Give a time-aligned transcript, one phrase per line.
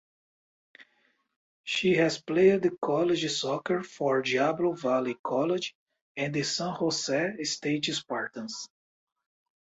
[1.63, 5.75] She has played college soccer for Diablo Valley College
[6.17, 8.67] and San Jose State Spartans.